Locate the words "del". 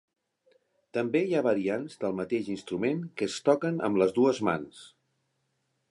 2.05-2.17